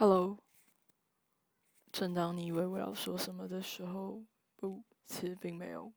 [0.00, 0.38] hello
[1.92, 4.24] 正当你以为我要说什么的时候
[4.56, 5.92] 不其实并没有。